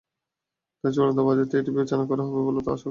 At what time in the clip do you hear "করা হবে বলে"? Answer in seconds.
2.09-2.59